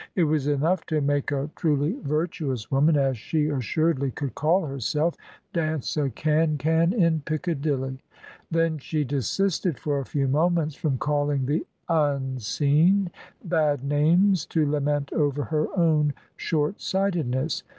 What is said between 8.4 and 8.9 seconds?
Then